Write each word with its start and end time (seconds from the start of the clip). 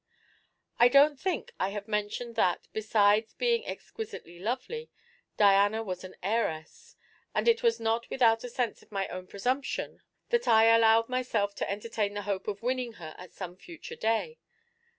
I 0.79 0.87
don't 0.87 1.19
think 1.19 1.51
I 1.59 1.69
have 1.69 1.87
mentioned 1.87 2.33
that, 2.33 2.67
besides 2.73 3.35
being 3.35 3.67
exquisitely 3.67 4.39
lovely, 4.39 4.89
Diana 5.37 5.83
was 5.83 6.03
an 6.03 6.15
heiress, 6.23 6.95
and 7.35 7.47
it 7.47 7.61
was 7.61 7.79
not 7.79 8.09
without 8.09 8.43
a 8.43 8.49
sense 8.49 8.81
of 8.81 8.91
my 8.91 9.07
own 9.09 9.27
presumption 9.27 10.01
that 10.29 10.47
I 10.47 10.75
allowed 10.75 11.07
myself 11.07 11.53
to 11.57 11.69
entertain 11.69 12.15
the 12.15 12.23
hope 12.23 12.47
of 12.47 12.63
winning 12.63 12.93
her 12.93 13.13
at 13.19 13.33
some 13.35 13.55
future 13.55 13.95
day. 13.95 14.39